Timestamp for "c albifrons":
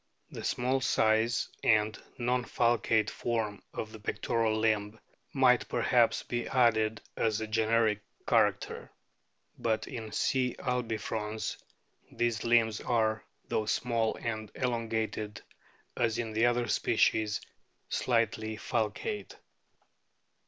10.11-11.55